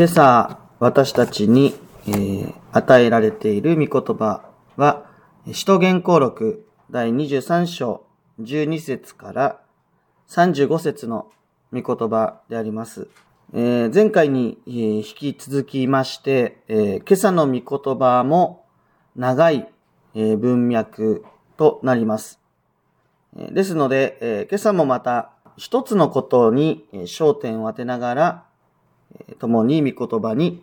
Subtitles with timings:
[0.00, 1.74] 今朝、私たちに、
[2.06, 5.04] えー、与えられている御言葉は、
[5.52, 8.06] 使徒言行録第23章
[8.40, 9.60] 12節から
[10.30, 11.30] 35節の
[11.70, 13.08] 御言葉であります。
[13.52, 18.64] えー、前回に、えー、引き続きまして、えー、今朝の御言葉も
[19.16, 19.68] 長い、
[20.14, 21.26] え文脈
[21.58, 22.40] となります。
[23.36, 28.49] ですので、え今朝もまた一つのことに焦点を当てながら、
[29.38, 30.62] 共に御言葉に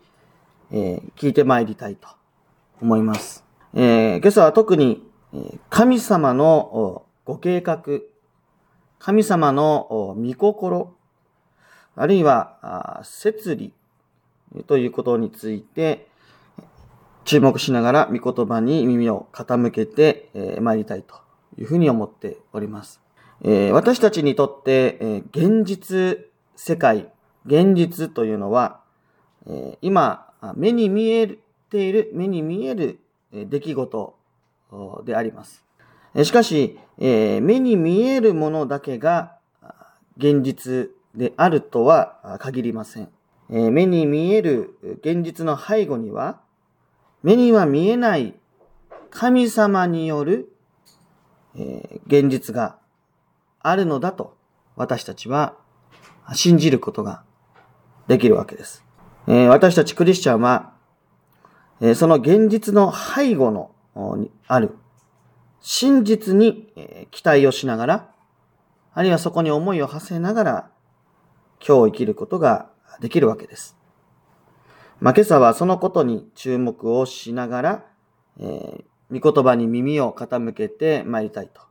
[0.71, 2.07] え聞いてまいりたいと
[2.81, 3.43] 思います。
[3.73, 5.03] え今朝は特に
[5.69, 7.83] 神様のご計画、
[8.99, 10.93] 神様の御心、
[11.95, 13.73] あるいは摂理
[14.67, 16.07] ということについて
[17.25, 21.15] 注目しながら御言葉に耳を傾けてまいりたいと
[21.57, 23.01] いうふうに思っております
[23.43, 23.71] え。
[23.71, 26.19] 私たちにとってえ現実
[26.55, 27.09] 世界、
[27.47, 28.81] 現実というのは
[29.47, 31.37] え今目に見え
[31.69, 32.99] ている、目に見える
[33.31, 34.15] 出来事
[35.03, 35.63] であります。
[36.23, 39.37] しかし、え目に見えるものだけが
[40.17, 43.09] 現実であるとは限りません。
[43.49, 46.39] え目に見える現実の背後には、
[47.23, 48.35] 目には見えない
[49.09, 50.53] 神様による
[51.55, 52.77] え現実が
[53.59, 54.37] あるのだと
[54.75, 55.55] 私たちは
[56.33, 57.23] 信じることが
[58.07, 58.83] できるわけです
[59.27, 59.47] え。
[59.47, 60.73] 私たちクリスチャンは、
[61.81, 63.71] えその現実の背後の
[64.47, 64.75] ある
[65.59, 68.11] 真実にえ期待をしながら、
[68.93, 70.69] あるいはそこに思いを馳せながら、
[71.65, 73.77] 今日生きることができるわけです。
[74.99, 77.85] まあ、今朝はそのことに注目をしながら、
[78.39, 81.61] えー、御言葉に耳を傾けて参りたいと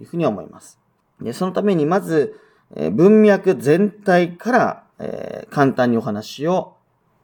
[0.00, 0.78] いうふうに思います。
[1.20, 2.40] でそのためにまず、
[2.76, 6.76] え、文脈全体から、えー、簡単にお話を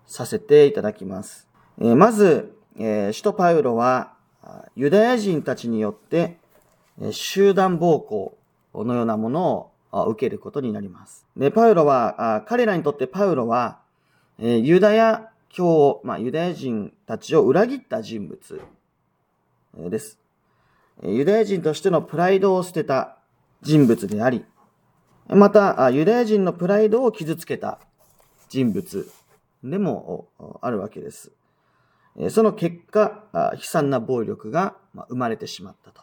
[0.06, 1.46] させていただきます。
[1.78, 4.14] えー、まず、えー、使徒パウロは、
[4.76, 6.36] ユダヤ人たちによって
[7.10, 8.36] 集団暴行
[8.74, 11.26] のようなものを受けることになります。
[11.36, 13.78] で、パウロは、彼らにとってパウロは、
[14.38, 18.60] ユダヤ教、まあ、ユダヤ人たちを裏切った人物
[19.74, 20.18] です。
[21.02, 23.16] ユダヤ人としてのプライドを捨てた
[23.62, 24.44] 人物であり、
[25.28, 27.80] また、ユダヤ人のプライドを傷つけた
[28.48, 29.10] 人物
[29.64, 30.28] でも
[30.60, 31.32] あるわけです。
[32.30, 34.76] その結果、悲惨な暴力が
[35.08, 36.00] 生まれてしまったと。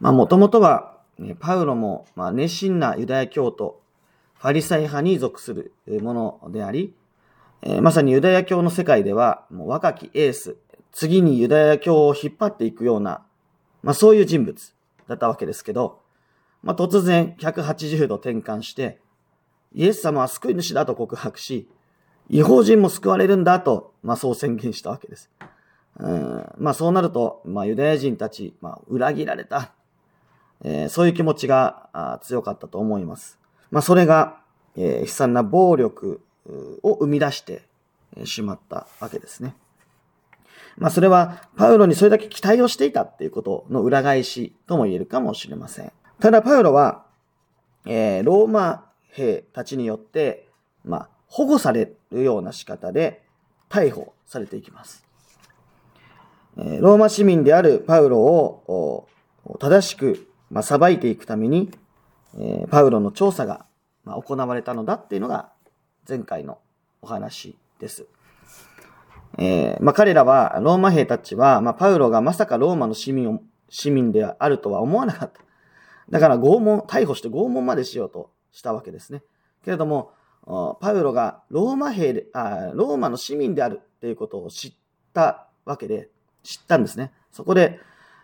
[0.00, 0.96] まあ、もともとは、
[1.40, 3.82] パウロも熱心なユダヤ教徒、
[4.38, 6.94] ファリサイ派に属するものであり、
[7.82, 10.56] まさにユダヤ教の世界では、若きエース、
[10.92, 13.24] 次にユダヤ教を引っ張っていくような、
[13.82, 14.74] まあそういう人物
[15.08, 16.00] だったわけですけど、
[16.62, 19.00] まあ突然180度転換して、
[19.74, 21.68] イエス様は救い主だと告白し、
[22.28, 25.30] 違法人も救われるんだと、まあそう宣言したわけです。
[25.98, 29.72] うんまあそうなると、まあユダヤ人たち、まあ裏切られた。
[30.64, 33.38] えー、そういう気持ちが強かったと思います。
[33.70, 34.40] まあそれが、
[34.76, 36.20] えー、悲惨な暴力
[36.82, 37.62] を生み出して
[38.24, 39.54] しまったわけですね。
[40.76, 45.92] まあそれはパウロにそれだけ期待をしていたっていうことの裏返しとも言えるかもしれません。
[46.20, 47.04] ただパウロは、
[47.86, 50.48] えー、ローマ兵たちによって、
[50.84, 53.22] まあ保護されるような仕方で
[53.68, 55.04] 逮捕されていきます。
[56.56, 59.08] ローマ市民であるパウロを
[59.60, 61.70] 正しくまあ裁いていくために、
[62.70, 63.64] パウロの調査が
[64.04, 65.50] まあ行われたのだっていうのが
[66.08, 66.58] 前回の
[67.02, 68.06] お話です。
[69.36, 75.40] えーまあ、彼らは、ローマ兵たちは、まあ、パウロがまさかローマの市民を市民であるとは思わなかった。
[76.10, 79.22] だから拷問、逮捕して拷問までしようとしたわけですね。
[79.64, 80.12] けれども、
[80.80, 84.72] パウロがローマ兵で、あローマの市民であるっていうことを知っ
[85.12, 86.08] たわけで、
[86.42, 87.12] 知ったんですね。
[87.30, 87.78] そこで、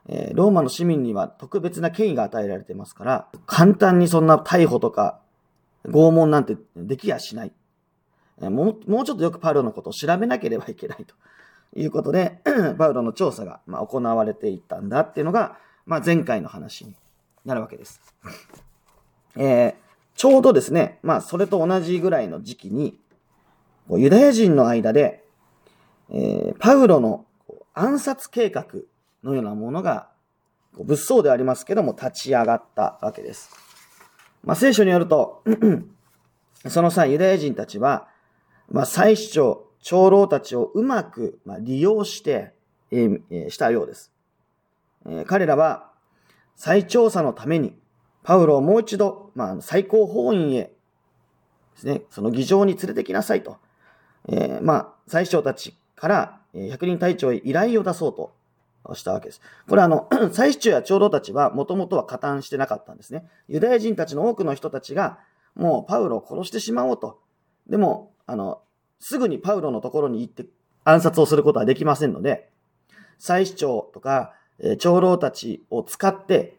[0.08, 5.20] えー、ローマの市民には特別な権威が与えられてますから、簡単にそんな逮捕とか
[5.86, 7.52] 拷問なんてできやしない。
[8.40, 11.14] えー、もう、もうちょっとよくパウロのことを調べなければいけないと
[11.78, 12.40] いうことで、
[12.78, 16.96] パウロの調査が、まあ、行われていったんだっていうのが、まあ、前回の話に
[17.44, 18.00] なるわけです。
[19.36, 19.74] えー、
[20.14, 22.98] ちょうどですね、まあ、それと同じぐらいの時期に、
[23.90, 25.24] ユダヤ人の間で、
[26.10, 27.26] えー、パウロの
[27.74, 28.66] 暗殺計画
[29.22, 30.08] のようなものが、
[30.76, 33.50] 物騒でありますけども、立ち上がったわけです。
[34.42, 35.42] まあ、聖書によると、
[36.68, 38.08] その際、ユダヤ人たちは、
[38.70, 42.54] まあ、最主張、長老たちをうまく、ま、利用して、
[42.90, 44.12] えー、したようです。
[45.06, 45.90] えー、彼らは、
[46.56, 47.76] 再調査のために、
[48.22, 50.72] パウロをもう一度、まあ、最高法院へで
[51.76, 53.58] すね、その議場に連れてきなさいと。
[54.28, 58.32] えー、まあ、最長たちから百人隊長へ依頼を出そうと
[58.94, 59.40] したわけです。
[59.68, 63.26] これあの、 最主や長老たちはもともとは加担してなかったんですね。
[63.48, 65.18] ユダヤ人たちの多くの人たちが、
[65.54, 67.20] もうパウロを殺してしまおうと。
[67.68, 68.62] でも、あの、
[68.98, 70.46] すぐにパウロのところに行って
[70.84, 72.48] 暗殺をすることはできませんので、
[73.18, 76.56] 最主長とか、え長老たちを使って、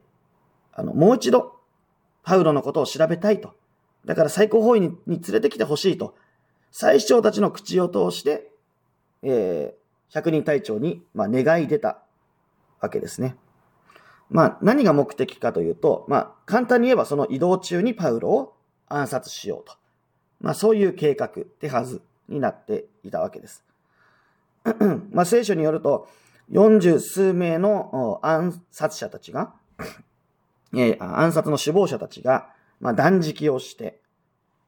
[0.74, 1.56] あの、もう一度、
[2.24, 3.54] パウロのことを調べたいと。
[4.06, 6.16] だから最高法院に連れてきてほしいと。
[6.72, 8.52] 最主長たちの口を通して、
[9.24, 12.00] えー、百人隊長に、まあ、願い出た
[12.82, 13.36] わけですね。
[14.30, 18.56] まあ、何が目的かというと、まあ、簡単に言えばその移動中にパウロを
[18.88, 19.78] 暗殺しようと。
[20.42, 23.64] まあ、そういう計画、手はずになっていたわけです。
[25.12, 26.08] まあ、聖書によると、
[26.52, 29.54] 40数名の暗殺者たちが、
[31.00, 32.50] 暗殺の首謀者たちが、
[32.80, 34.02] まあ、断食をして、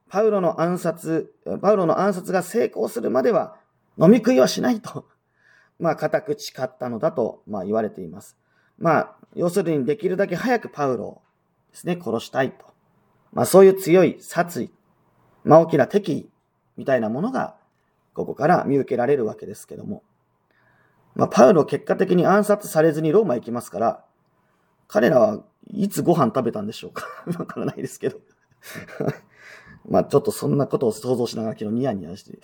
[0.10, 3.58] パウロの暗殺、パウロの暗殺が成功するまでは
[4.00, 5.06] 飲み食いはしないと
[5.80, 8.38] まあ、固く誓ったのだと、まあ、言われています。
[8.80, 11.22] まあ、要するにできるだけ早くパウロを
[11.72, 12.66] ですね、殺したいと。
[13.34, 14.72] まあ、そういう強い殺意、
[15.44, 16.30] まあ、大きな敵意
[16.78, 17.56] みたいなものが、
[18.14, 20.04] ここから見受けられるわけですけども。
[21.18, 24.04] まあ、パウロ結果的に暗殺されずにローマ行きますから、
[24.88, 25.40] 彼らは
[25.74, 27.06] いつご飯食べたんでしょうか？
[27.40, 28.20] わからないですけど
[29.90, 32.38] まあちょっとそんなことを想像しながら昨日ニヤニヤして、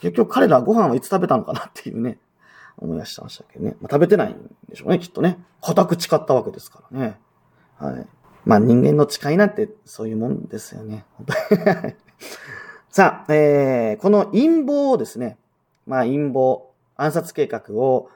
[0.00, 2.18] 結局彼らはご飯はいつ食べたのかなっていうね、
[2.78, 3.76] 思い出してましたけどね。
[3.80, 5.38] まあ、食べてないんでしょうね、きっとね。
[5.60, 7.20] 固く誓ったわけですからね。
[7.76, 8.06] はい。
[8.46, 11.04] まあ人間の誓いなんてそういうもんですよね。
[12.88, 15.36] さあ、えー、この陰謀をですね、
[15.86, 18.08] まあ陰謀、暗殺計画を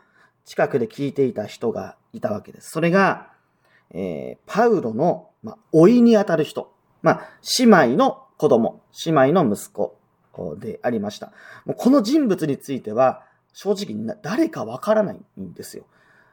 [0.44, 2.70] 近くで聞いていた人がいたわけです。
[2.70, 3.32] それが、
[3.90, 6.72] えー、パウロの、まあ、老いにあたる人。
[7.02, 7.28] まあ、
[7.58, 9.98] 姉妹の子供、姉妹の息子
[10.56, 11.32] でありました。
[11.64, 13.22] もうこの人物については、
[13.52, 15.84] 正直誰かわからないんですよ。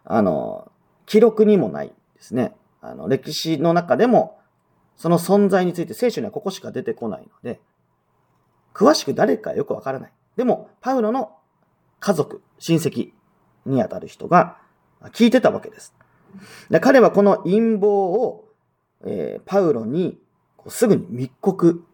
[0.03, 0.71] あの、
[1.05, 2.55] 記録にもないですね。
[2.81, 4.39] あの、歴史の中でも、
[4.95, 7.59] その存在について聖書にはここしか出てこないので、
[8.73, 10.13] 詳しく誰かよくわからない。
[10.35, 11.35] でも、パウロの
[11.99, 13.13] 家族、親戚
[13.65, 14.57] にあたる人が
[15.13, 15.93] 聞いてたわけです。
[16.69, 18.45] で彼はこの陰謀を、
[19.05, 20.19] えー、パウロに
[20.67, 21.85] すぐに密告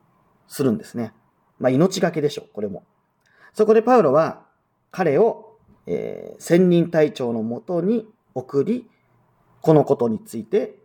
[0.48, 1.13] するんですね。
[1.59, 2.83] まあ、命がけでしょう、これも。
[3.53, 4.45] そこでパウロは、
[4.92, 8.89] 彼を、えー、千人隊長のもとに送り、
[9.62, 10.80] このことについて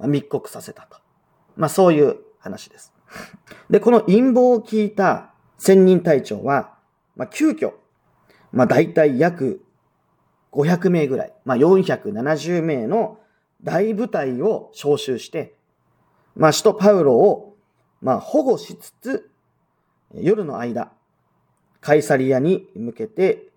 [0.00, 0.98] 密告させたと。
[1.56, 2.94] まあそういう話です。
[3.70, 6.74] で、この陰謀を聞いた千人隊長は、
[7.16, 7.72] まあ急遽、
[8.54, 9.64] まあ大体約
[10.52, 13.18] 500名ぐらい、まあ470名の
[13.62, 15.54] 大部隊を招集して、
[16.36, 17.56] まあ首都パウロを、
[18.00, 19.30] まあ保護しつつ、
[20.14, 20.92] 夜の間、
[21.80, 23.48] カイサリアに向けて、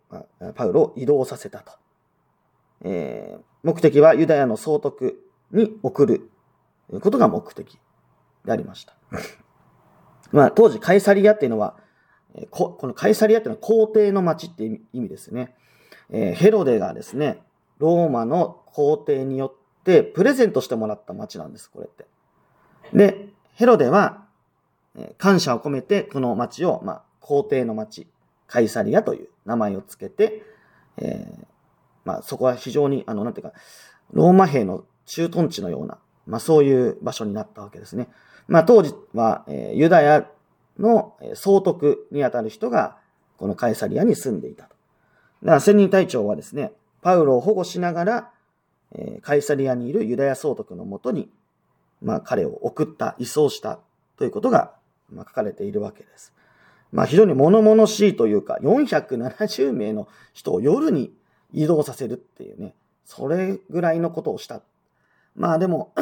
[0.56, 1.72] パウロを移動させたと。
[2.82, 5.20] えー、目的はユダヤの総督
[5.52, 6.30] に送る
[7.02, 7.80] ことが目的
[8.46, 8.96] でありました。
[10.32, 11.78] まあ、当時カイサリアっていうのは、
[12.52, 15.56] ここのカイサリアっていうのは皇帝の町っていう意味ですね。
[16.10, 17.42] えー、ヘロデがですね、
[17.80, 22.06] ローマの皇帝によってプレゼントしてもらった町なんです、これって。
[22.94, 24.26] で、ヘロデは、
[24.96, 28.08] え感謝を込めてこの町を、まあ、皇帝の町
[28.48, 30.44] カイサリアという名前をつけて、
[30.98, 31.46] えー、
[32.06, 33.54] まあそこは非常に、あの、なんていうか、
[34.14, 38.08] ローマ兵の駐屯地のような、まあそういう場所になったわけですね。
[38.48, 40.28] まあ当時は、えー、ユダヤ
[40.80, 42.98] の総督にあたる人が、
[43.38, 44.76] このカイサリアに住んでいたと。
[45.44, 48.32] だから千人隊長はですね、パウロを保護しながら、
[48.94, 51.30] え、カイサリアにいるユダヤ総督のもとに、
[52.02, 53.80] まあ彼を送った、移送した
[54.18, 54.74] ということが、
[55.12, 56.34] まあ、書かれているわけです。
[56.92, 61.14] まあ非常に物々しいというか、470名の人を夜に
[61.54, 62.74] 移動させるっていうね、
[63.06, 64.62] それぐらいのことをした。
[65.36, 65.94] まあでも、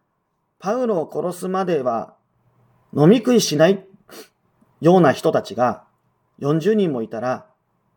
[0.58, 2.14] パウロを殺すまでは
[2.96, 3.84] 飲み食いしない
[4.82, 5.84] ような人たちが
[6.40, 7.46] 40人もいたら、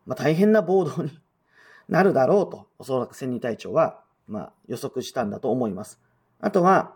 [0.06, 1.10] まあ大変な暴動に
[1.90, 6.00] なるだろうと、おそらく千人隊長は、まあ予測したんだと思います。
[6.40, 6.94] あとは、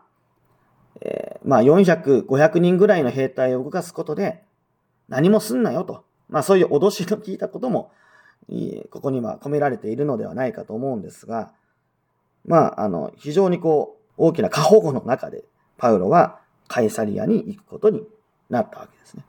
[1.01, 4.45] えー、まあ400、500人ぐらいの兵隊を動かすことで、
[5.09, 6.05] 何もすんなよと。
[6.29, 7.91] まあそういう脅しの聞いたことも、
[8.91, 11.53] ここには込められているのではないかと思うんですが、
[12.47, 15.45] まあ、あの、非常にこう、大きな過保護の中で、
[15.77, 18.07] パウロはカイサリアに行くことに
[18.49, 19.25] なったわけですね。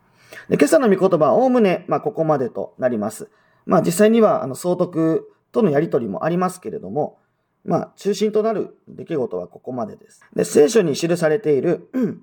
[0.49, 3.29] で今朝の御言葉はおおむね、まあ、ここまでとなります。
[3.65, 7.19] まあ、実際には、あの、総督とのやりとりもありますけれども、
[7.63, 10.21] まあ、中心となる出来事はここまでです。
[10.35, 12.21] で、聖書に記されている、ん、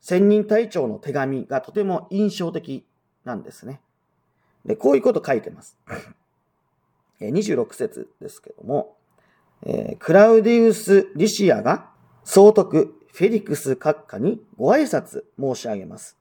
[0.00, 2.86] 千人隊長の手紙がとても印象的
[3.24, 3.80] なんですね。
[4.64, 5.76] で、こういうこと書いてます。
[7.20, 8.96] 26節ですけども、
[9.62, 11.90] えー、クラウディウス・リシアが
[12.24, 16.17] 総督フェリクス閣下にご挨拶申し上げます。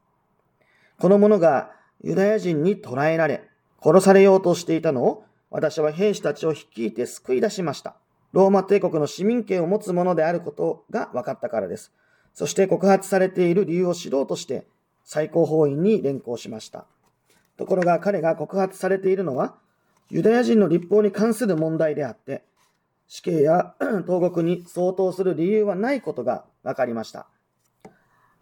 [0.99, 1.71] この者が
[2.03, 3.43] ユダヤ人に捕らえられ、
[3.83, 7.95] 殺されようとしていたのを私は兵士たちを率いて救い出しました。
[8.33, 11.91] ローマ帝国の市民権を持つ者であることが分かったからです。
[12.33, 14.67] そして告発されている理由を知ろうとして
[15.03, 16.85] 最高法院に連行しました。
[17.57, 19.55] ところが彼が告発されているのは
[20.09, 22.43] ユダヤ人の立法に関する問題であって、
[23.07, 23.75] 死刑や
[24.07, 27.27] 投獄に相当する理由はないことが分かりました。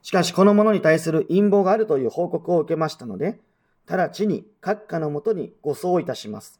[0.05, 3.39] しかしこの者に対する陰謀があるという報告を受けましたので、
[3.87, 6.59] 直ちに閣下のもとにご送いたします。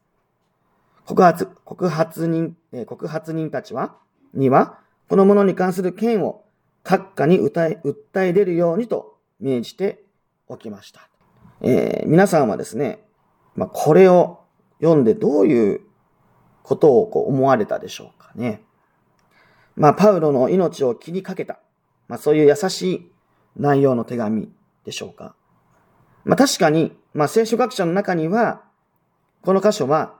[1.04, 3.98] 告発、告発人、え告発人たちは、
[4.34, 6.42] には、この者に関する件を
[6.82, 10.02] 閣下に訴え、訴え出るようにと命じて
[10.48, 11.08] おきました。
[11.60, 13.04] えー、皆さんはですね、
[13.54, 14.40] まあ、これを
[14.80, 15.82] 読んでどういう
[16.64, 18.64] ことをこう思われたでしょうかね。
[19.76, 21.60] まあ、パウロの命を気にかけた。
[22.08, 23.12] まあ、そういう優しい
[23.56, 24.50] 内容の手紙
[24.84, 25.34] でしょうか。
[26.24, 28.62] まあ、確かに、まあ、聖書学者の中には、
[29.42, 30.14] この箇所は、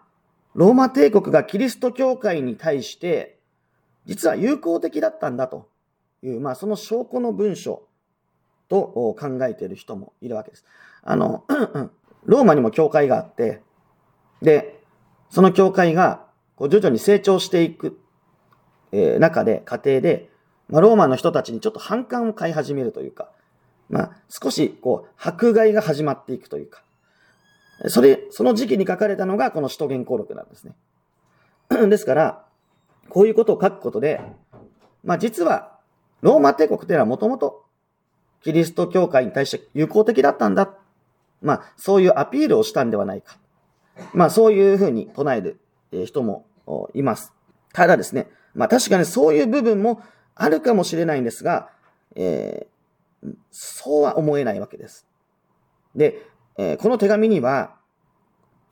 [0.55, 3.39] ローマ帝国がキリスト教会に対して、
[4.07, 5.69] 実は友好的だったんだと
[6.23, 7.83] いう、まあ、その証拠の文書
[8.69, 10.65] と考えている人もいるわけです。
[11.03, 11.45] あの、
[12.25, 13.63] ローマにも教会があって、
[14.43, 14.83] で、
[15.29, 16.27] その教会が
[16.57, 18.01] こう徐々に成長していく、
[18.93, 20.31] えー、中で、過程で、
[20.69, 23.31] まあ、ローマの人たちにちょっと反感を買い始めるというか、
[23.89, 26.83] まあ、少し、こう、迫害が始まっていくというか、
[27.89, 30.75] それ、その時期に書かれたのがこの使徒言行録なんですね。
[31.89, 32.45] ですから、
[33.09, 34.21] こういうことを書くことで、
[35.05, 35.79] まあ実は、
[36.23, 37.65] ローマ帝国というのはもともと、
[38.43, 40.75] キリスト教会に対して友好的だったんだ。
[41.43, 43.39] まあ、そういうアピールをしたんではないか。
[44.15, 45.61] まあ、そういうふうに唱える
[46.07, 46.47] 人も
[46.95, 47.33] います。
[47.73, 50.01] ただですね、まあ確かにそういう部分も
[50.37, 51.71] あるかもしれないんですが、
[52.15, 55.07] えー、そうは思えないわけです。
[55.97, 56.23] で、
[56.57, 57.75] えー、この手紙には、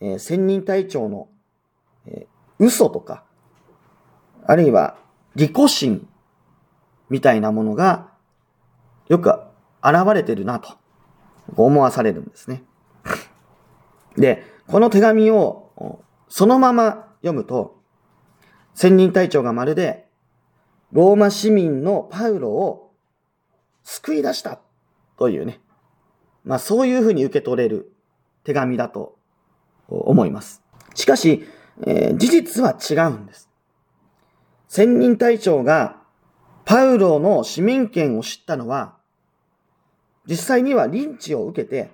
[0.00, 1.28] えー、仙人隊長の、
[2.06, 3.25] えー、嘘とか、
[4.47, 4.97] あるいは
[5.35, 6.06] 利己心
[7.09, 8.11] みたいなものが
[9.09, 9.30] よく
[9.83, 10.75] 現れてるなと
[11.56, 12.62] 思わされるんですね。
[14.16, 17.80] で、この手紙をそのまま読むと、
[18.75, 20.03] 仙人隊長がまるで
[20.94, 22.92] ローマ市民のパウロを
[23.82, 24.60] 救い出した
[25.18, 25.60] というね、
[26.44, 27.92] まあそういうふうに受け取れる
[28.44, 29.18] 手紙だと
[29.88, 30.62] 思います。
[30.94, 31.44] しかし、
[31.84, 33.50] えー、事実は違うんです。
[34.68, 35.96] 仙人隊長が
[36.64, 38.96] パウロの市民権を知ったのは、
[40.26, 41.90] 実際にはリンチを受けて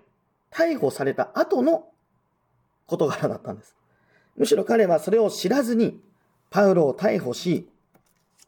[0.53, 1.87] 逮捕された後の
[2.87, 3.75] 事柄だったんです。
[4.37, 6.03] むしろ彼はそれを知らずに
[6.51, 7.71] パウロを逮捕し、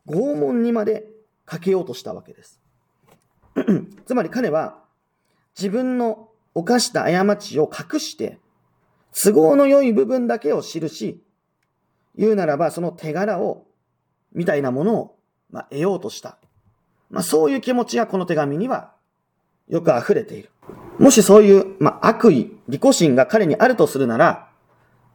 [0.06, 1.06] 拷問にまで
[1.44, 2.60] かけようとしたわけです。
[4.06, 4.78] つまり彼は
[5.56, 8.38] 自分の犯した過ちを隠して、
[9.12, 11.22] 都合の良い部分だけを記し、
[12.16, 13.66] 言うならばその手柄を、
[14.32, 15.18] みたいなものを、
[15.50, 16.38] まあ、得ようとした。
[17.10, 18.92] まあ、そういう気持ちがこの手紙には
[19.68, 20.50] よく溢れている。
[20.98, 24.48] もしそういう、まあ、悪意、利己心が彼にあるとするなら、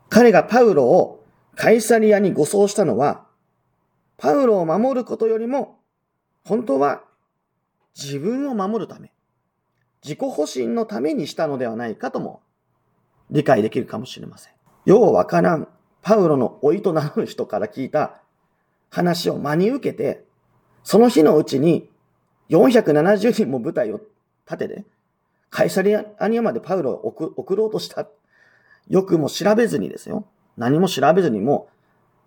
[0.10, 1.24] 彼がパウロを
[1.56, 3.26] カイサリアに護送したのは、
[4.18, 5.80] パウロを守ることよりも、
[6.44, 7.04] 本当は
[7.96, 9.12] 自分を守るため、
[10.04, 12.42] 自己保身のためにしたのではないかとも
[13.30, 14.54] 理解できるかもしれません。
[14.86, 15.68] ようわからん、
[16.02, 18.22] パウロの老いとなる人から聞いた
[18.90, 20.24] 話を真に受けて、
[20.84, 21.90] その日のうちに
[22.50, 24.00] 470人も部隊を
[24.50, 24.86] 立てて、
[25.50, 28.08] カイサリアニアまでパウロを送ろうとした。
[28.88, 30.26] よくも調べずにですよ。
[30.56, 31.70] 何も調べずにも、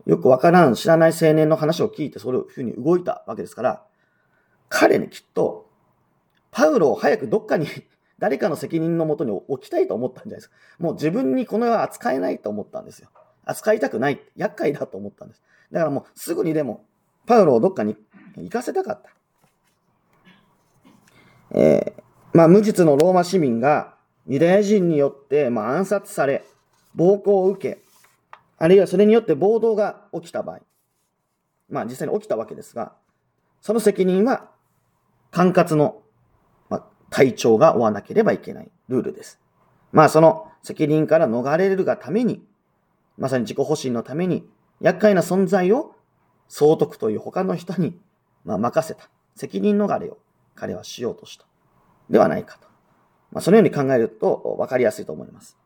[0.06, 3.82] よくわからん知らない青年の話を聞いてそういうふうに動いたわけですから、
[4.68, 5.68] 彼にきっと、
[6.50, 7.66] パウロを早くどっかに
[8.18, 10.56] 誰かの責任のもとに置きたいと思ったんじゃないですか。
[10.78, 13.08] もう自分にこの世は扱えないと思ったんですよ。
[13.44, 14.20] 扱いたくない。
[14.36, 15.42] 厄介だと思ったんです。
[15.72, 16.84] だからもうすぐにでも、
[17.26, 17.96] パウロをどっかに
[18.36, 19.10] 行かせたかった。
[21.52, 22.02] えー、
[22.32, 23.94] まあ無実のローマ市民が
[24.26, 26.44] ユダヤ人によって、まあ、暗殺され、
[26.94, 27.82] 暴行を受け、
[28.60, 30.60] あるいはそれによって暴動が起きた場合、
[31.68, 32.92] まあ実際に起きたわけですが、
[33.60, 34.50] その責任は
[35.30, 36.02] 管轄の、
[36.68, 39.40] まあ、隊長が負わなければいけないルールです。
[39.92, 42.44] まあその責任から逃れるがために、
[43.16, 44.46] まさに自己保身のために、
[44.80, 45.96] 厄介な存在を
[46.48, 47.98] 総督という他の人に、
[48.44, 49.08] まあ、任せた。
[49.36, 50.18] 責任逃れを
[50.54, 51.46] 彼はしようとした。
[52.10, 52.68] ではないかと。
[53.32, 55.56] まあ、そのように考えると分かりやすいと思います。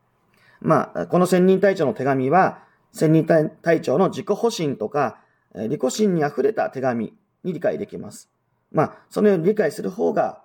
[0.61, 2.63] まあ、この千人隊長の手紙は、
[2.95, 5.17] 千人隊長の自己保身とか、
[5.53, 8.29] 利己心に溢れた手紙に理解できます。
[8.71, 10.41] まあ、そのように理解する方が、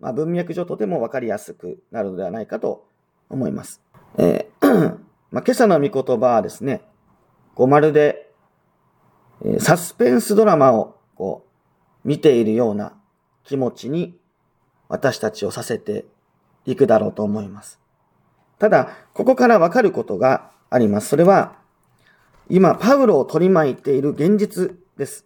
[0.00, 2.88] まあ、文脈上とてもわかりやすくなるのではないかと
[3.30, 3.80] 思います。
[4.18, 4.98] えー
[5.30, 6.82] まあ、今朝の御言葉はですね、
[7.54, 8.30] こうまるで、
[9.44, 11.46] え、サスペンスドラマをこ
[12.04, 12.94] う見ているような
[13.44, 14.18] 気持ちに
[14.88, 16.04] 私たちをさせて
[16.66, 17.80] いくだろうと思います。
[18.58, 21.08] ただ、ここからわかることがあります。
[21.08, 21.61] それは、
[22.54, 25.24] 今、パウロを取り巻いている現実です。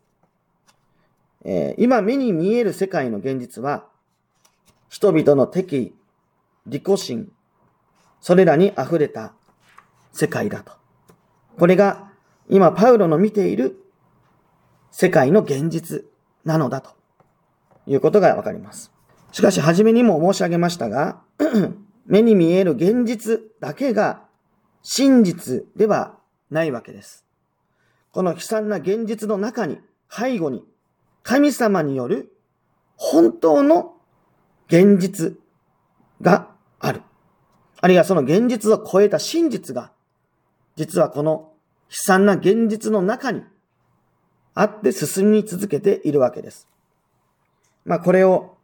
[1.44, 3.86] えー、今目に見える世界の現実は、
[4.88, 5.94] 人々の敵意、
[6.68, 7.32] 利己心、
[8.20, 9.32] それらに溢れた
[10.12, 10.74] 世界だと。
[11.58, 12.12] これが
[12.48, 13.76] 今パウロの見ている
[14.92, 16.04] 世界の現実
[16.44, 16.90] なのだと
[17.88, 18.92] いうことがわかります。
[19.32, 21.20] しかし、初めにも申し上げましたが、
[22.06, 24.22] 目に見える現実だけが
[24.84, 26.16] 真実では
[26.50, 27.24] ないわけです。
[28.12, 29.78] この悲惨な現実の中に、
[30.10, 30.64] 背後に、
[31.22, 32.32] 神様による
[32.96, 33.94] 本当の
[34.68, 35.36] 現実
[36.20, 37.02] がある。
[37.80, 39.92] あるいはその現実を超えた真実が、
[40.76, 41.52] 実はこの
[41.88, 43.42] 悲惨な現実の中に
[44.54, 46.68] あって進み続けているわけです。
[47.84, 48.56] まあこれを、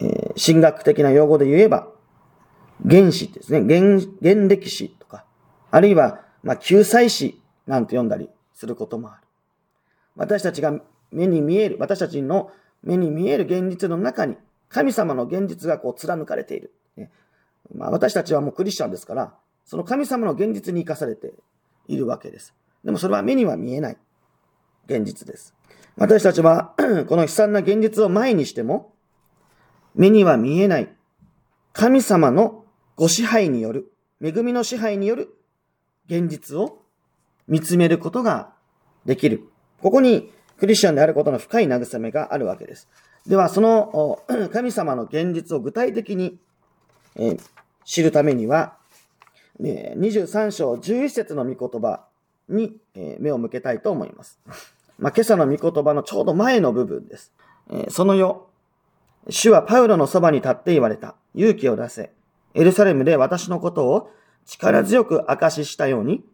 [0.00, 1.88] えー、神学的な用語で言えば、
[2.88, 5.24] 原始ですね、原、原歴史とか、
[5.70, 9.22] あるいは、まあ救済史なんて読んだりすることもある。
[10.16, 10.72] 私たちが
[11.10, 12.50] 目に見える、私たちの
[12.82, 14.36] 目に見える現実の中に、
[14.68, 16.72] 神様の現実がこう貫かれている。
[17.74, 21.34] まあ、私たちはもうクリスチャンですから、その神様の現実に生かされて
[21.86, 22.54] いるわけです。
[22.84, 23.96] でもそれは目には見えない
[24.86, 25.54] 現実です。
[25.96, 26.74] 私たちは
[27.08, 28.94] この悲惨な現実を前にしても、
[29.94, 30.88] 目には見えない
[31.72, 32.64] 神様の
[32.96, 33.92] ご支配による、
[34.22, 35.37] 恵みの支配による
[36.08, 36.82] 現実を
[37.46, 38.50] 見つめることが
[39.04, 39.44] できる。
[39.80, 42.88] ここにクリスチャンであることの深い慰めがあるわけです。
[43.26, 46.38] では、その 神様の現実を具体的に、
[47.84, 48.76] 知るためには、
[49.60, 52.04] 23章11節の御言葉
[52.48, 52.76] に、
[53.18, 54.40] 目を向けたいと思います。
[54.98, 57.32] まあ、今朝の御言葉のちょうど前の部分です。
[57.90, 58.40] その夜、
[59.30, 61.14] 主はパウロのそばに立って言われた。
[61.34, 62.10] 勇気を出せ。
[62.54, 64.10] エルサレムで私のことを
[64.48, 66.24] 力強く証ししたように、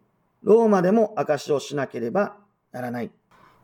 [0.41, 2.37] ローマでも証しをしなければ
[2.71, 3.11] ならない。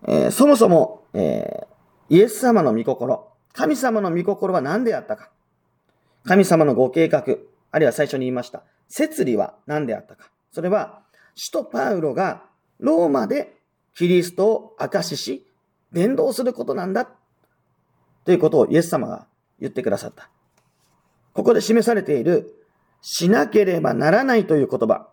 [0.08, 5.30] えー、そもそも、えー、イエス様の御心、神様の御心は何であったか。
[6.26, 7.24] 神様のご計画、
[7.72, 10.30] あるいは最初に言いました、摂理は何であったか。
[10.52, 11.02] それは、
[11.34, 12.44] 使徒パウロが
[12.80, 13.56] ローマで
[13.96, 15.48] キリストを証しし、
[15.94, 17.08] 伝道することなんだ。
[18.26, 19.28] ということをイエス様が
[19.60, 20.30] 言ってくださった。
[21.34, 22.61] ここで示されている、
[23.02, 25.10] しなければならないという言葉。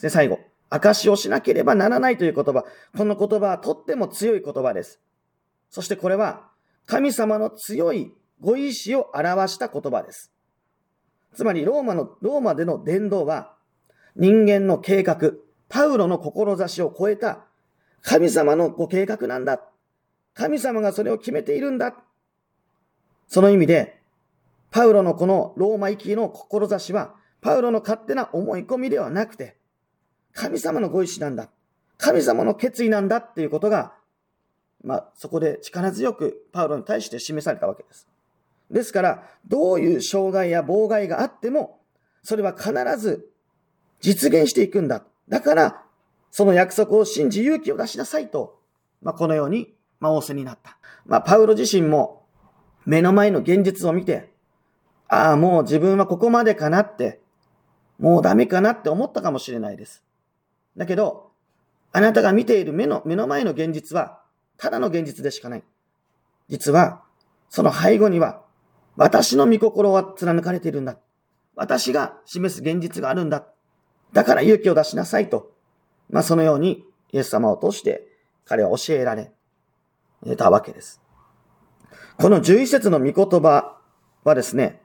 [0.00, 0.40] で、最後。
[0.68, 2.64] 証をしなければならないという言葉。
[2.96, 5.00] この言葉はとっても強い言葉です。
[5.70, 6.48] そしてこれは、
[6.86, 10.32] 神様の強いご意志を表した言葉です。
[11.34, 13.54] つまり、ローマの、ローマでの伝道は、
[14.16, 15.32] 人間の計画、
[15.68, 17.44] パウロの志を超えた
[18.02, 19.60] 神様のご計画なんだ。
[20.34, 21.96] 神様がそれを決めているんだ。
[23.28, 23.95] その意味で、
[24.76, 29.56] パウロのこのローマ行きの志は、パウロの勝手な思い込みではなくて、
[30.34, 31.48] 神様のご意志なんだ。
[31.96, 33.94] 神様の決意なんだっていうことが、
[34.84, 38.06] まあ、そこで力強くパウロに対して示されたわけです。
[38.70, 41.80] ですから、どういう障害や妨害があっても、
[42.22, 43.30] それは必ず
[44.02, 45.04] 実現していくんだ。
[45.26, 45.82] だから、
[46.30, 48.60] その約束を信じ勇気を出しなさいと、
[49.00, 50.76] まあ、このように、まあ、仰せになった。
[51.06, 52.26] まあ、パウロ自身も、
[52.84, 54.35] 目の前の現実を見て、
[55.08, 57.20] ああ、もう自分はここまでかなって、
[57.98, 60.02] もうダメかなって思ったかもしれないです。
[60.76, 61.30] だけど、
[61.92, 64.20] あなたが見ている目の、目の前の現実は、
[64.58, 65.64] ただの現実でしかない。
[66.48, 67.02] 実は、
[67.48, 68.42] その背後には、
[68.96, 70.98] 私の御心は貫かれているんだ。
[71.54, 73.46] 私が示す現実があるんだ。
[74.12, 75.52] だから勇気を出しなさいと。
[76.10, 78.06] まあそのようにイエス様を通して
[78.44, 79.32] 彼は教えられ
[80.36, 81.00] たわけです。
[82.18, 83.78] この11節の御言葉
[84.24, 84.80] はですね、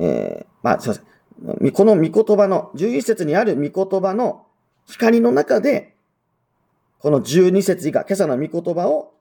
[0.00, 1.72] えー、まあすいません。
[1.72, 4.46] この御言葉の、11節にある御言葉の
[4.86, 5.94] 光の中で、
[6.98, 9.12] この12節以下、今朝の御言葉を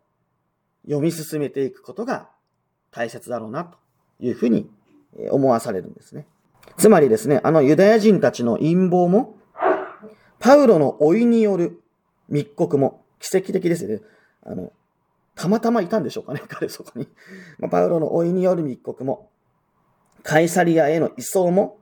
[0.86, 2.30] 読み進めていくことが
[2.92, 3.78] 大切だろうなと
[4.20, 4.70] いうふうに
[5.30, 6.26] 思わされるんですね。
[6.78, 9.38] つまりですね、あのユダヤ人たちの陰謀も、
[10.40, 11.82] パウロの老いによる
[12.30, 14.02] 密告も奇跡的ですね。
[14.44, 14.72] あの、
[15.36, 17.08] たまたまいたんでしょうかね、彼そこに。
[17.60, 19.30] ま、パウロの老いによる密告も、
[20.28, 21.78] カイサリアへの移送も、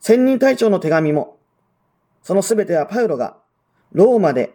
[0.00, 1.38] 千人隊長の手紙も、
[2.24, 3.36] そのすべてはパウロが
[3.92, 4.52] ローマで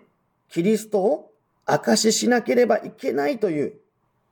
[0.49, 1.31] キリストを
[1.65, 3.79] 証ししなければいけないという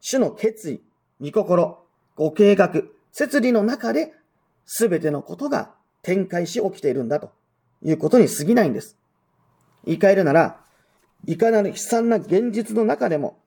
[0.01, 0.81] 主の決意、
[1.21, 1.85] 御心、
[2.17, 2.81] ご計画、
[3.13, 4.11] 設理の中で
[4.65, 7.31] 全てのことが展開し起きているんだと
[7.81, 8.97] いうことに過ぎないんです。
[9.85, 10.59] 言い換えるなら、
[11.25, 13.39] いかなる悲惨な現実の中でも、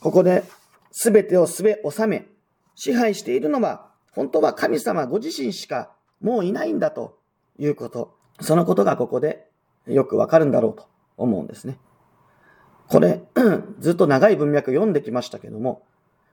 [0.00, 0.42] ここで
[0.90, 2.28] 全てをすべ収め、
[2.76, 7.18] 支配しているのは、本当は神様ご自身しかもういないんだと
[7.58, 8.16] いうこと。
[8.40, 9.46] そのことがここで
[9.86, 11.78] よくわかるんだろうと思うんですね。
[12.88, 13.22] これ、
[13.78, 15.86] ずっと長い文脈読んできましたけども、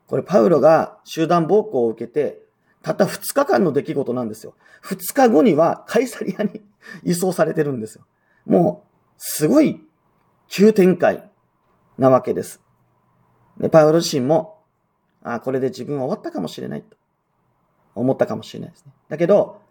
[0.08, 2.42] これパウロが集団暴行を受けて、
[2.82, 4.56] たった2日間の出来事なんですよ。
[4.84, 6.62] 2日後にはカイサリアに
[7.04, 8.06] 移送されてるんですよ。
[8.46, 9.82] もう、すごい
[10.48, 11.30] 急展開
[11.98, 12.62] なわけです。
[13.60, 14.64] で、パウロ自身も、
[15.24, 16.96] あこれで自分は終わったかもしれないと
[18.00, 18.92] 思ったかもしれないですね。
[19.10, 19.62] だけど、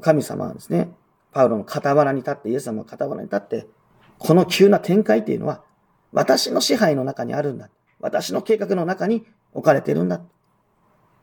[0.00, 0.90] 神様はですね、
[1.32, 3.66] パウロの傍らに立って、イエス様の傍らに立って、
[4.18, 5.62] この急な展開っていうのは、
[6.12, 7.68] 私の支配の中にあるんだ。
[8.00, 10.22] 私の計画の中に置かれてるんだ。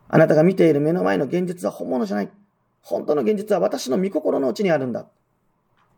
[0.10, 2.30] あなたが見ている目の前の現実は本物じゃない。
[2.82, 5.08] 本当の現実は私の御心の内にあるんだ。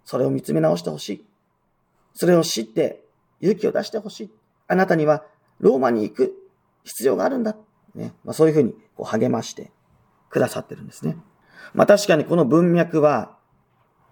[0.05, 1.25] それを見つめ直してほしい。
[2.13, 3.03] それを知って
[3.41, 4.31] 勇気を出してほしい。
[4.67, 5.23] あなたには
[5.59, 6.33] ローマに行く
[6.83, 7.55] 必要があるんだ。
[7.95, 8.13] ね。
[8.23, 9.71] まあ、そういうふうにこう励まして
[10.33, 11.15] くださってるんですね。
[11.73, 13.37] まあ確かにこの文脈は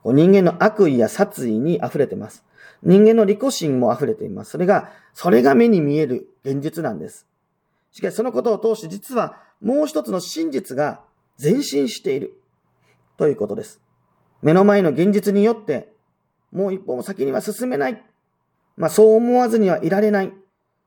[0.05, 2.45] 人間の悪意や殺意に溢れてます。
[2.83, 4.51] 人間の利己心も溢れています。
[4.51, 7.27] それが、それが目に見える現実なんです。
[7.91, 11.01] しかしそのことを通して実はもう一つの真実が
[11.41, 12.39] 前進している
[13.17, 13.81] ということです。
[14.41, 15.91] 目の前の現実によって
[16.51, 18.03] もう一歩も先には進めない。
[18.77, 20.33] まあそう思わずにはいられない。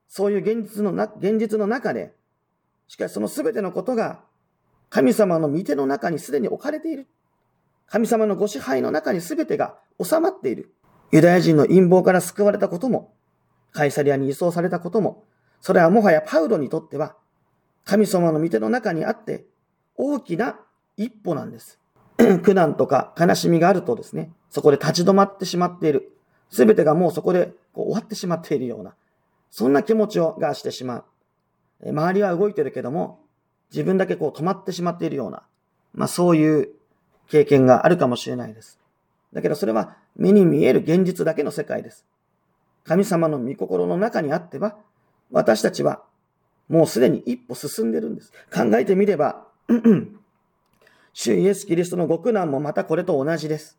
[0.08, 2.14] そういう現実のな、現実の中で、
[2.88, 4.22] しかしその全てのことが
[4.94, 7.08] 神様の御手の中にすでに置かれている。
[7.88, 10.72] 神様のご支配の中に全てが収まっている。
[11.10, 13.12] ユダヤ人の陰謀から救われたことも、
[13.72, 15.24] カイサリアに移送されたことも、
[15.60, 17.16] それはもはやパウロにとっては、
[17.84, 19.46] 神様の御手の中にあって、
[19.96, 20.60] 大きな
[20.96, 21.80] 一歩なんです。
[22.44, 26.12] 苦難とか悲しみがあるとですね、そこで立ち止まってしまっている。
[26.50, 28.94] すべてがもうそこでこう終わってしまっているような、
[29.50, 30.98] そんな気持ちをがしてしま
[31.80, 31.90] う。
[31.90, 33.23] 周りは動いてるけども、
[33.74, 35.42] 自分だけこう止まってしまっているような、
[35.94, 36.68] まあそういう
[37.28, 38.78] 経験があるかもしれないです。
[39.32, 42.06] だけどそれは目に見える現実だけの世界です。
[42.84, 44.76] 神様の御心の中にあっては、
[45.32, 46.04] 私たちは
[46.68, 48.32] もうすでに一歩進んでるんです。
[48.54, 49.44] 考えてみれば、
[51.12, 53.78] 主イエス・キリストの極難もまたこれと同じです。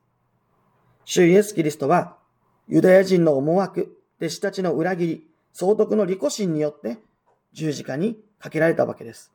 [1.06, 2.18] 主イエス・キリストは、
[2.68, 6.98] ユダヤ人の思惑、弟子たちの裏切り、総督の利己心によって
[7.54, 9.35] 十字架にかけられたわけです。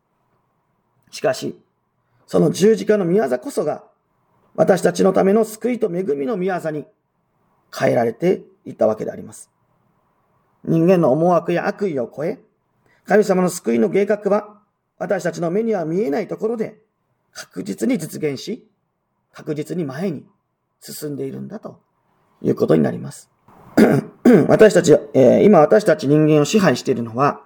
[1.11, 1.59] しかし、
[2.27, 3.85] その十字架の宮座こそが、
[4.55, 6.87] 私たちのための救いと恵みの宮座に
[7.77, 9.51] 変えられていったわけであります。
[10.65, 12.41] 人間の思惑や悪意を超え、
[13.05, 14.61] 神様の救いの計画は、
[14.99, 16.79] 私たちの目には見えないところで
[17.33, 18.69] 確実に実現し、
[19.33, 20.27] 確実に前に
[20.81, 21.81] 進んでいるんだと
[22.43, 23.31] いうことになります。
[24.49, 27.43] 私たち、えー、今私たち人間を支配しているのは、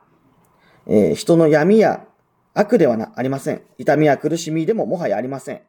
[0.87, 2.07] えー、人の闇や
[2.55, 3.63] 悪ではなありません。
[3.79, 5.61] 痛みや苦しみでももはやありません。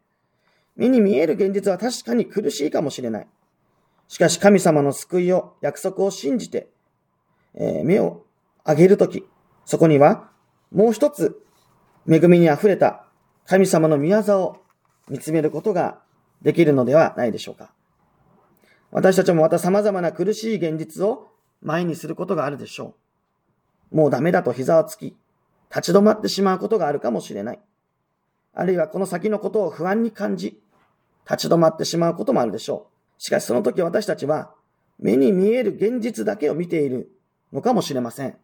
[0.76, 3.28] 目に見える現実は確かに苦しいかもしれない。
[4.08, 6.70] しかし神様の救いを、約束を信じて、
[7.56, 8.24] えー、目を
[8.66, 9.26] 上げるとき、
[9.66, 10.30] そこには
[10.72, 11.42] もう一つ
[12.08, 13.06] 恵みに溢れた
[13.46, 14.58] 神様の宮座を
[15.10, 16.02] 見つめることが
[16.42, 17.72] できるのではないでしょうか。
[18.92, 22.96] 私たちもまた様々な苦しい現実を前にすることがあるでしょ
[23.92, 23.98] う。
[23.98, 25.16] もうダメだと膝をつき、
[25.76, 27.60] 立ち止まってしまうことがあるかもしれない。
[28.54, 30.62] あるいはこの先のことを不安に感じ、
[31.30, 33.22] 立ち止まってしまうこともあるでしょう。
[33.22, 34.54] しかしその時私たちは
[35.00, 37.12] 目に見える現実だけを見ている
[37.52, 38.38] のかもしれません。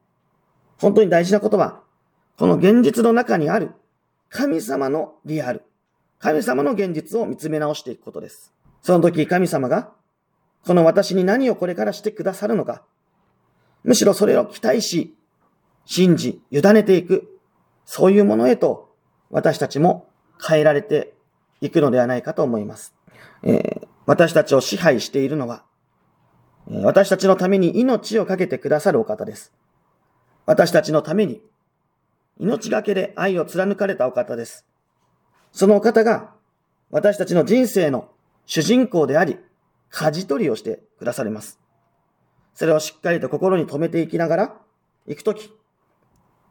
[0.78, 1.82] 本当に大事なことは、
[2.38, 3.72] この現実の中にある
[4.30, 5.63] 神様のリアル、
[6.20, 8.54] 神様の現実を見つめ直していくことです。
[8.82, 9.91] その時神様が、
[10.65, 12.84] この私に何をこれからしてくださるのか、
[13.84, 15.15] むしろそれを期待し、
[15.86, 17.39] 信じ、委ねていく、
[17.86, 18.94] そういうものへと
[19.30, 20.08] 私たちも
[20.46, 21.13] 変えられて
[21.62, 22.94] いくのではないかと思います。
[23.44, 25.63] えー、私たちを支配しているのは、
[26.67, 29.52] 私たちのために命を懸けてくださるお方です。
[30.46, 31.41] 私たちのために
[32.39, 34.65] 命がけで愛を貫かれたお方です。
[35.52, 36.34] そのお方が
[36.89, 38.10] 私たちの人生の
[38.46, 39.38] 主人公であり、
[39.89, 41.60] 舵取りをしてくだされます。
[42.54, 44.56] それをしっかりと心に留めていきながら、
[45.08, 45.54] 行くとき、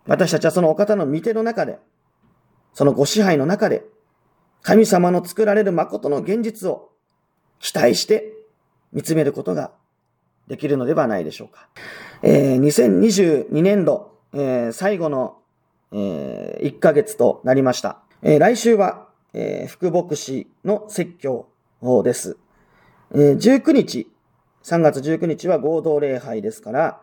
[0.07, 1.79] 私たちはそのお方の御手の中で、
[2.75, 3.85] そのご支配の中で、
[4.63, 6.91] 神様の作られる誠の現実を
[7.59, 8.33] 期待して
[8.93, 9.73] 見つめることが
[10.49, 11.69] できるのではないでしょうか。
[12.23, 15.39] えー、2022年度、えー、最後の、
[15.93, 18.01] えー、1ヶ月となりました。
[18.23, 21.47] えー、来週は、えー、福牧師の説教
[22.03, 22.37] です。
[23.13, 24.11] えー、19日、
[24.63, 27.01] 3月19日は合同礼拝ですから、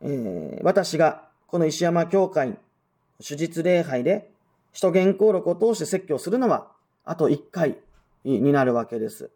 [0.00, 2.58] えー、私がこの石山教会、
[3.26, 4.30] 手術礼拝で、
[4.74, 6.68] 使徒原稿録を通して説教するのは、
[7.06, 7.78] あと1回
[8.22, 9.30] になるわけです。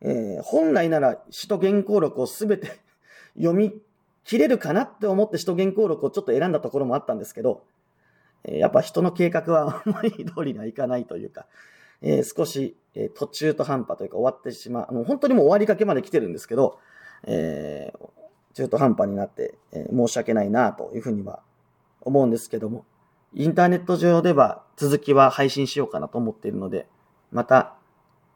[0.00, 2.80] えー、本来なら使徒原稿録をすべて
[3.36, 3.74] 読み
[4.24, 7.64] 切れるかなって思って使徒原稿録をちょっと選んだところもあったんですけど、
[8.44, 11.44] えー、やっぱ人の計画は思い通りにはいかないというか、
[12.00, 16.78] えー、少し、え途中途半端というか終わってしまう、もう本当にもう終わりかけまで来てるんですけど、
[17.24, 17.92] え
[18.54, 21.40] 中途半端になって、え申し訳ないなというふうには
[22.00, 22.84] 思うんですけども、
[23.34, 26.88] インターネット上では続きは配信しようかなと思っているので、
[27.30, 27.74] また、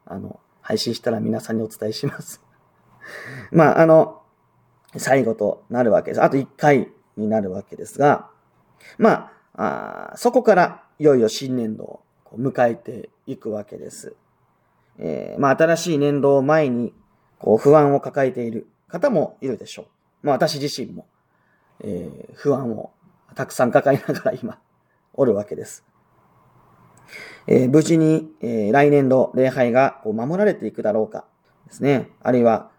[0.05, 2.41] あの、配信したら皆さんにお伝えします
[3.51, 4.21] まあ、あの、
[4.97, 6.23] 最後となるわけです。
[6.23, 8.29] あと1回になるわけですが、
[8.97, 12.03] まあ、あそこからいよいよ新年度を
[12.37, 14.15] 迎えていくわけです。
[14.97, 16.93] えー、まあ、新しい年度を前に、
[17.39, 19.85] こう、不安を抱えている方もいるでしょう。
[20.25, 21.05] まあ、私自身も、
[21.81, 22.91] えー、不安を
[23.35, 24.57] たくさん抱えながら今、
[25.13, 25.85] おるわけです。
[27.45, 31.25] えー、無事に、えー、来年度礼拝がこう守られていくだろうか
[31.67, 32.09] ですね。
[32.23, 32.71] あるいは、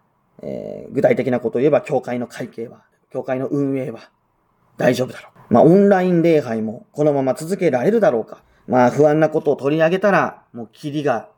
[0.43, 4.11] えー、具体的なことを言えば、教会の会計は、教会の運営は
[4.75, 5.53] 大丈夫だろう。
[5.53, 8.43] まあ、オンライン礼拝もこのまま続けられるだろうか。
[8.67, 11.29] まあ、不安なことを取り上げたら、もうキリが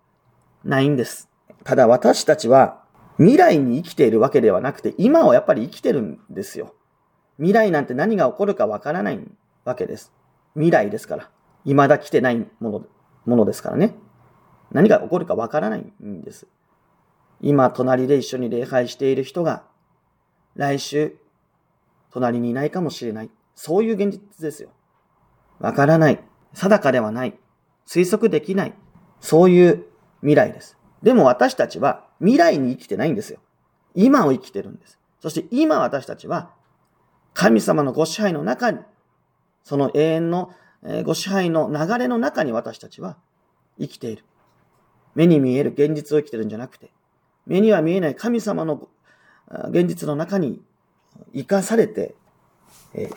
[0.63, 1.29] ないんです。
[1.63, 2.81] ただ私たちは
[3.19, 6.73] 未来に生きているわけではなくて、今をやっぱり生きてるんですよ。
[7.37, 9.19] 未来なんて何が起こるかわからない
[9.65, 10.13] わけです。
[10.55, 11.29] 未来ですから。
[11.65, 12.85] 未だ来てないもの
[13.25, 13.93] ものですからね。
[14.71, 16.47] 何が起こるかわからないんです。
[17.41, 19.63] 今、隣で一緒に礼拝している人が、
[20.55, 21.15] 来週、
[22.11, 23.29] 隣にいないかもしれない。
[23.53, 24.69] そういう現実ですよ。
[25.59, 26.23] わからない。
[26.53, 27.37] 定かではない。
[27.85, 28.73] 推測できない。
[29.19, 29.85] そういう
[30.21, 30.77] 未来です。
[31.03, 33.39] でも私たちは未来に生きてないんですよ。
[33.95, 34.99] 今を生きてるんです。
[35.21, 36.51] そして今私たちは
[37.33, 38.79] 神様のご支配の中に、
[39.63, 40.51] その永遠の
[41.03, 43.17] ご支配の流れの中に私たちは
[43.79, 44.23] 生きている。
[45.15, 46.91] 目に見える現実を生きてるんじゃなくて、
[47.45, 48.87] 目には見えない神様の
[49.69, 50.61] 現実の中に
[51.33, 52.15] 生かされて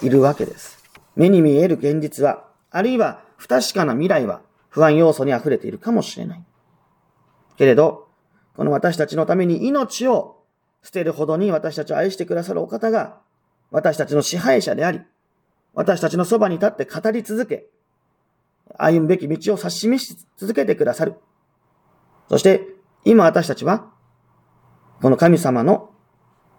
[0.00, 0.82] いるわけです。
[1.14, 6.44] 目に見える現実は、あるいは不確かな未来は不安要素に溢れているかもしれない。
[7.56, 8.08] けれど、
[8.56, 10.42] この私たちのために命を
[10.82, 13.18] 捨てるほどに私たちを愛してくださるお方が、
[13.70, 15.00] 私たちの支配者であり、
[15.74, 17.66] 私たちのそばに立って語り続け、
[18.76, 21.14] 歩むべき道を指し示し続けてくださる。
[22.28, 22.66] そして、
[23.04, 23.90] 今私たちは、
[25.00, 25.90] この神様の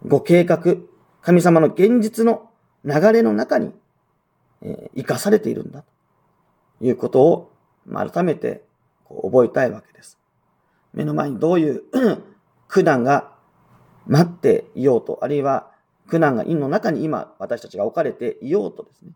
[0.05, 0.75] ご計画、
[1.21, 2.49] 神様の現実の
[2.83, 3.71] 流れの中に、
[4.61, 5.83] え、生かされているんだ。
[6.79, 7.53] ということを、
[7.91, 8.63] 改めて
[9.09, 10.17] 覚えたいわけです。
[10.93, 11.83] 目の前にどういう
[12.67, 13.31] 苦難が
[14.07, 15.71] 待っていようと、あるいは
[16.07, 19.11] 苦難が陰の中に今私たちが置かれていようとですね、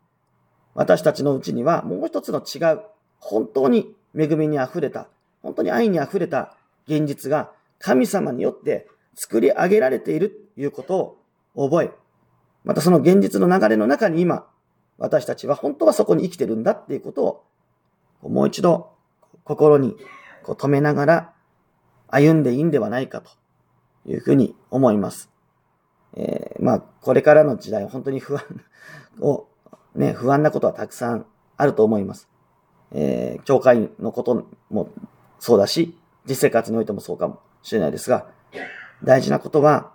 [0.74, 2.82] 私たちのうちにはもう一つの違う、
[3.20, 5.08] 本当に恵みに溢れた、
[5.42, 6.56] 本当に愛に溢れた
[6.88, 11.20] 現実が神様によって作り上げられているということ
[11.56, 11.92] を覚え、
[12.64, 14.46] またその現実の流れの中に今、
[14.98, 17.44] 私たちは本当はそこに生きてるんだっていうこと
[18.22, 18.92] を、もう一度
[19.44, 19.96] 心に
[20.44, 21.34] こう止めながら
[22.10, 23.32] 歩んでいいんではないかと
[24.06, 25.30] いうふうに思います。
[26.16, 28.44] えー、まあ、これからの時代、本当に不安
[29.20, 29.48] を、
[29.96, 31.26] ね、不安なことはたくさん
[31.58, 32.28] あると思います。
[32.92, 34.90] えー、教会のことも
[35.40, 38.28] そうだし、実生活においてもそうかもしれないですが、
[39.04, 39.92] 大事なことは、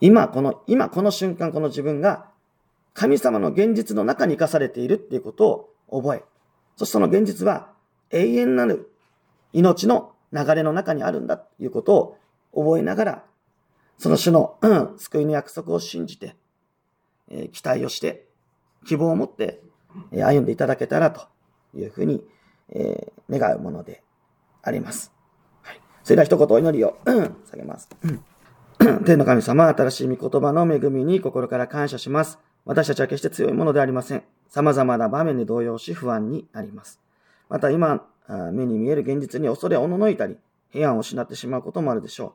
[0.00, 2.30] 今この、今この瞬間この自分が
[2.94, 6.24] 神様の現実の中に生かされているっていうことを覚え、
[6.76, 7.72] そしてその現実は
[8.10, 8.90] 永遠なる
[9.52, 12.18] 命の流れの中にあるんだということ
[12.52, 13.24] を覚えながら、
[13.98, 14.58] その種の、
[14.96, 16.36] 救いの約束を信じて、
[17.30, 18.26] えー、期待をして、
[18.86, 19.60] 希望を持って、
[20.12, 21.26] えー、歩んでいただけたらと
[21.74, 22.24] いうふうに、
[22.70, 24.02] えー、願うもので
[24.62, 25.12] あります。
[25.62, 25.80] はい。
[26.04, 26.98] それでは一言お祈りを、
[27.50, 27.88] 下げます。
[29.04, 32.38] 天の神様、新しい御言葉の恵みに心から感謝します。
[32.64, 34.22] 私たちは決して強いものでありません。
[34.48, 37.00] 様々な場面で動揺し不安になります。
[37.48, 38.06] また今、
[38.52, 40.36] 目に見える現実に恐れおののいたり、
[40.70, 42.32] 平安を失ってしまうこともあるでしょう。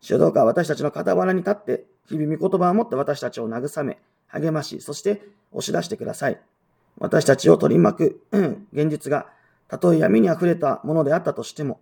[0.00, 5.22] 主どうか私たちの傍らに立って、日々御言葉を持って私たちを慰め、励まし、そして
[5.52, 6.40] 押し出してください。
[6.98, 9.26] 私たちを取り巻く、うん、現実が、
[9.68, 11.80] たとえ闇に溢れたものであったとしても、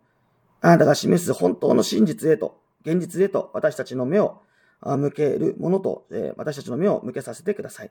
[0.61, 4.41] あなたが示す本当の真実へと現実へと私たちの目を
[4.83, 7.91] 向けるものと、えー、私たちの目を向けさせてください。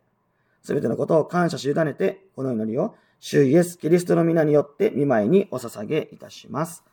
[0.61, 6.83] すべてのことを感謝し委ねて、この祈りを、主イエス・キリストの皆によって見舞いにお捧げいたします。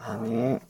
[0.00, 0.62] アーメン。